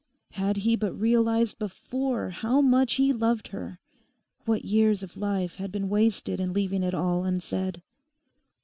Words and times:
Had 0.31 0.57
he 0.65 0.75
but 0.75 0.99
realized 0.99 1.59
before 1.59 2.31
how 2.31 2.59
much 2.59 2.93
he 2.93 3.13
loved 3.13 3.49
her—what 3.49 4.65
years 4.65 5.03
of 5.03 5.15
life 5.15 5.57
had 5.57 5.71
been 5.71 5.89
wasted 5.89 6.39
in 6.41 6.53
leaving 6.53 6.81
it 6.81 6.95
all 6.95 7.23
unsaid! 7.23 7.83